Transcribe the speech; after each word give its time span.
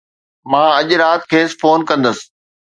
مان 0.49 0.67
اڄ 0.79 0.89
رات 1.01 1.21
کيس 1.31 1.49
فون 1.59 1.79
ڪندس. 1.89 2.19